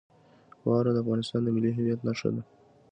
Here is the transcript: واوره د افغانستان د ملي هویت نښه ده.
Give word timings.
واوره 0.65 0.91
د 0.93 0.97
افغانستان 1.03 1.41
د 1.43 1.47
ملي 1.55 1.71
هویت 1.77 1.99
نښه 2.07 2.29
ده. 2.35 2.41